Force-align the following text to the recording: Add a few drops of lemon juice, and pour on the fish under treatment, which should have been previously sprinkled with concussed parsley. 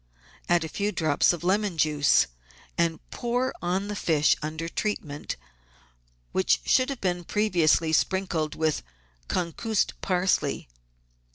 Add 0.49 0.63
a 0.63 0.67
few 0.67 0.91
drops 0.91 1.31
of 1.31 1.43
lemon 1.43 1.77
juice, 1.77 2.25
and 2.75 2.99
pour 3.11 3.53
on 3.61 3.87
the 3.87 3.95
fish 3.95 4.35
under 4.41 4.67
treatment, 4.67 5.35
which 6.31 6.59
should 6.65 6.89
have 6.89 7.01
been 7.01 7.23
previously 7.23 7.93
sprinkled 7.93 8.55
with 8.55 8.81
concussed 9.27 9.93
parsley. 10.01 10.67